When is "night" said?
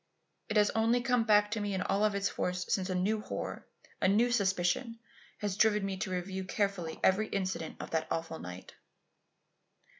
8.39-8.73